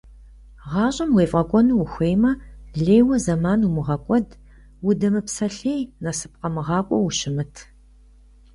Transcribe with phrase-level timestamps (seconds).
[0.71, 2.31] Гъащӏэм уефӏэкӏуэну ухуеймэ,
[2.85, 4.27] лейуэ зэман умыгъэкӏуэд,
[4.87, 7.53] удэмыпсэлъей, насып къэмыгъакӏуэу ущымыт.